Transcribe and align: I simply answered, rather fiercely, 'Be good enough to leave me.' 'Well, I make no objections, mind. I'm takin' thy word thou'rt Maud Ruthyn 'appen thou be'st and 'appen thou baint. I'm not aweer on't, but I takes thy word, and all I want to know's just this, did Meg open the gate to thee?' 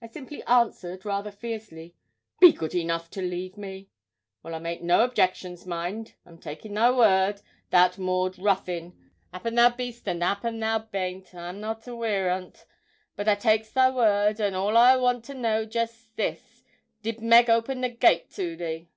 I 0.00 0.06
simply 0.08 0.42
answered, 0.44 1.04
rather 1.04 1.30
fiercely, 1.30 1.94
'Be 2.40 2.50
good 2.50 2.74
enough 2.74 3.10
to 3.10 3.20
leave 3.20 3.58
me.' 3.58 3.90
'Well, 4.42 4.54
I 4.54 4.58
make 4.58 4.80
no 4.82 5.04
objections, 5.04 5.66
mind. 5.66 6.14
I'm 6.24 6.38
takin' 6.38 6.72
thy 6.72 6.90
word 6.92 7.42
thou'rt 7.70 7.98
Maud 7.98 8.38
Ruthyn 8.38 8.94
'appen 9.34 9.56
thou 9.56 9.68
be'st 9.68 10.08
and 10.08 10.24
'appen 10.24 10.60
thou 10.60 10.78
baint. 10.78 11.34
I'm 11.34 11.60
not 11.60 11.82
aweer 11.86 12.30
on't, 12.34 12.64
but 13.16 13.28
I 13.28 13.34
takes 13.34 13.70
thy 13.70 13.90
word, 13.90 14.40
and 14.40 14.56
all 14.56 14.78
I 14.78 14.96
want 14.96 15.26
to 15.26 15.34
know's 15.34 15.68
just 15.74 16.16
this, 16.16 16.64
did 17.02 17.20
Meg 17.20 17.50
open 17.50 17.82
the 17.82 17.90
gate 17.90 18.30
to 18.30 18.56
thee?' 18.56 18.88